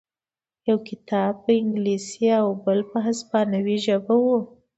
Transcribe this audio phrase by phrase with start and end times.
[0.69, 4.25] یو کتاب په انګلیسي او بل په هسپانوي ژبه و